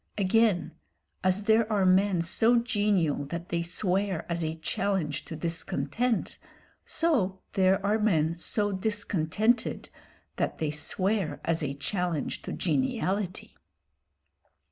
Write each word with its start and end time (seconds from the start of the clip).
Again, 0.17 0.71
as 1.23 1.43
there 1.43 1.71
are 1.71 1.85
men 1.85 2.23
so 2.23 2.57
genial 2.57 3.25
that 3.25 3.49
they 3.49 3.61
swear 3.61 4.25
as 4.27 4.43
a 4.43 4.55
challenge 4.55 5.25
to 5.25 5.35
discontent, 5.35 6.39
so 6.83 7.43
there 7.53 7.85
are 7.85 7.99
men 7.99 8.33
so 8.33 8.71
discontented 8.71 9.91
that 10.37 10.57
they 10.57 10.71
swear 10.71 11.39
as 11.45 11.61
a 11.61 11.75
challenge 11.75 12.41
to 12.41 12.51
geniality. 12.51 13.55